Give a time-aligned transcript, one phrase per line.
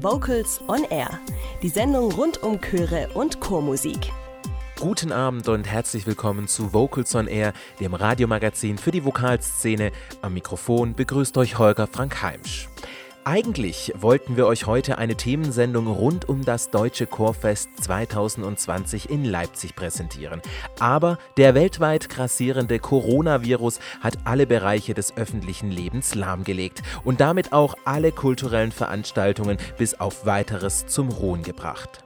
[0.00, 1.20] Vocals on Air,
[1.62, 4.10] die Sendung rund um Chöre und Chormusik.
[4.80, 9.92] Guten Abend und herzlich willkommen zu Vocals on Air, dem Radiomagazin für die Vokalszene.
[10.20, 12.68] Am Mikrofon begrüßt euch Holger Frank Heimsch.
[13.26, 19.74] Eigentlich wollten wir euch heute eine Themensendung rund um das Deutsche Chorfest 2020 in Leipzig
[19.74, 20.42] präsentieren.
[20.78, 27.76] Aber der weltweit grassierende Coronavirus hat alle Bereiche des öffentlichen Lebens lahmgelegt und damit auch
[27.86, 32.04] alle kulturellen Veranstaltungen bis auf weiteres zum Ruhen gebracht.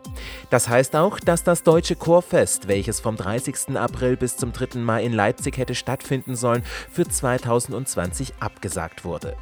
[0.50, 3.76] Das heißt auch, dass das Deutsche Chorfest, welches vom 30.
[3.76, 4.78] April bis zum 3.
[4.78, 9.36] Mai in Leipzig hätte stattfinden sollen, für 2020 abgesagt wurde.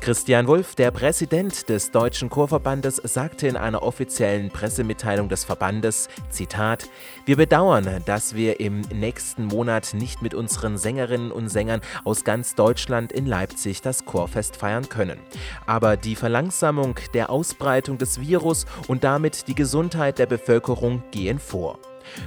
[0.00, 6.88] Christian Wulff, der Präsident des Deutschen Chorverbandes, sagte in einer offiziellen Pressemitteilung des Verbandes, Zitat,
[7.26, 12.54] wir bedauern, dass wir im nächsten Monat nicht mit unseren Sängerinnen und Sängern aus ganz
[12.54, 15.18] Deutschland in Leipzig das Chorfest feiern können.
[15.66, 21.78] Aber die Verlangsamung der Ausbreitung des Virus und damit die Gesundheit der Bevölkerung gehen vor.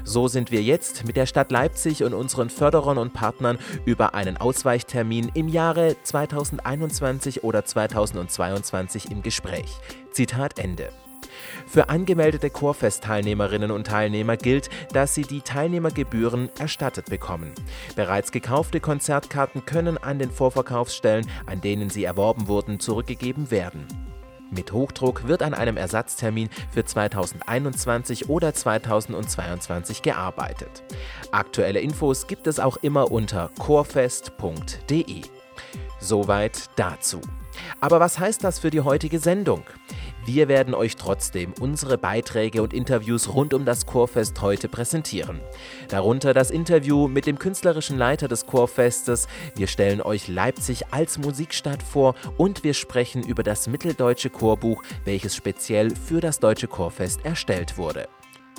[0.03, 4.37] So sind wir jetzt mit der Stadt Leipzig und unseren Förderern und Partnern über einen
[4.37, 9.77] Ausweichtermin im Jahre 2021 oder 2022 im Gespräch.
[10.11, 10.89] Zitat Ende.
[11.67, 17.53] Für angemeldete Chorfest-Teilnehmerinnen und Teilnehmer gilt, dass sie die Teilnehmergebühren erstattet bekommen.
[17.95, 23.87] Bereits gekaufte Konzertkarten können an den Vorverkaufsstellen, an denen sie erworben wurden, zurückgegeben werden.
[24.55, 30.83] Mit Hochdruck wird an einem Ersatztermin für 2021 oder 2022 gearbeitet.
[31.31, 35.21] Aktuelle Infos gibt es auch immer unter chorfest.de.
[35.99, 37.21] Soweit dazu.
[37.79, 39.63] Aber was heißt das für die heutige Sendung?
[40.25, 45.41] Wir werden euch trotzdem unsere Beiträge und Interviews rund um das Chorfest heute präsentieren.
[45.89, 49.27] Darunter das Interview mit dem künstlerischen Leiter des Chorfestes.
[49.55, 55.35] Wir stellen euch Leipzig als Musikstadt vor und wir sprechen über das Mitteldeutsche Chorbuch, welches
[55.35, 58.07] speziell für das Deutsche Chorfest erstellt wurde.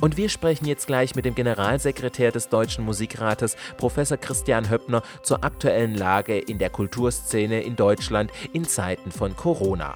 [0.02, 5.44] Und wir sprechen jetzt gleich mit dem Generalsekretär des Deutschen Musikrates, Professor Christian Höppner, zur
[5.44, 9.94] aktuellen Lage in der Kulturszene in Deutschland in Zeiten von Corona.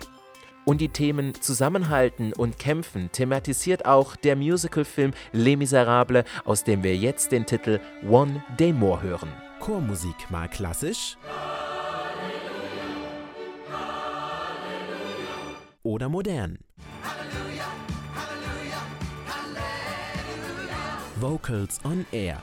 [0.68, 6.94] Und die Themen Zusammenhalten und Kämpfen thematisiert auch der Musicalfilm Les Miserables, aus dem wir
[6.94, 9.32] jetzt den Titel One Day More hören.
[9.60, 11.16] Chormusik mal klassisch
[15.82, 16.58] oder modern.
[21.18, 22.42] Vocals on Air.